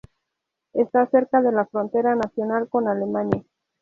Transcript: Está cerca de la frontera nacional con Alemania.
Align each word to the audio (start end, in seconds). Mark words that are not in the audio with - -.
Está 0.73 1.05
cerca 1.11 1.43
de 1.43 1.51
la 1.51 1.67
frontera 1.67 2.15
nacional 2.15 2.67
con 2.69 2.87
Alemania. 2.87 3.43